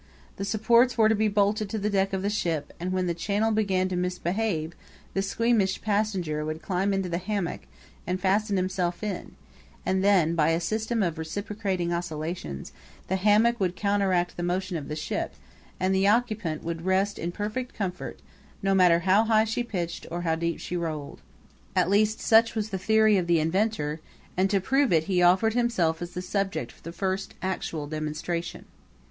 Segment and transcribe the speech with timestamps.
[0.37, 3.13] The supports were to be bolted to the deck of the ship, and when the
[3.13, 4.73] Channel began to misbehave
[5.13, 7.67] the squeamish passenger would climb into the hammock
[8.07, 9.35] and fasten himself in;
[9.85, 12.71] and then, by a system of reciprocating oscillations,
[13.09, 15.35] the hammock would counteract the motion of the ship
[15.79, 18.21] and the occupant would rest in perfect comfort
[18.63, 21.21] no matter how high she pitched or how deep she rolled.
[21.75, 23.99] At least such was the theory of the inventor;
[24.35, 28.65] and to prove it he offered himself as the subject for the first actual demonstration.